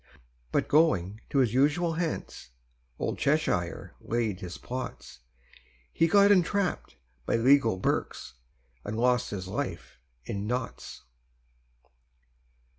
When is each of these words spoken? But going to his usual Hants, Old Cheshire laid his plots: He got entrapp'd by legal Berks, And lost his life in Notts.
But 0.51 0.67
going 0.67 1.21
to 1.29 1.37
his 1.37 1.53
usual 1.53 1.93
Hants, 1.93 2.49
Old 2.97 3.19
Cheshire 3.19 3.93
laid 3.99 4.39
his 4.39 4.57
plots: 4.57 5.19
He 5.93 6.07
got 6.07 6.31
entrapp'd 6.31 6.95
by 7.27 7.35
legal 7.35 7.77
Berks, 7.77 8.33
And 8.83 8.97
lost 8.97 9.29
his 9.29 9.47
life 9.47 9.99
in 10.25 10.47
Notts. 10.47 11.03